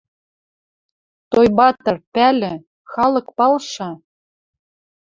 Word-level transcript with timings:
Тойбатр, 1.31 1.95
пӓлӹ, 2.13 2.53
халык 2.91 3.27
палша 3.37 3.89